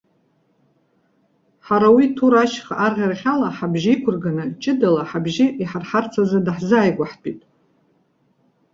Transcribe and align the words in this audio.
Ҳара 1.65 1.89
уи, 1.95 2.05
Ҭур 2.15 2.33
ашьха 2.43 2.75
арӷьарахь 2.85 3.25
ала 3.33 3.49
ҳабжьы 3.55 3.91
иқәырганы 3.95 4.43
ҷыдала 4.61 5.03
ҳабжьы 5.09 5.47
иҳарҳарц 5.61 6.13
азы 6.21 6.39
даҳзааигәаҳтәит. 6.45 7.41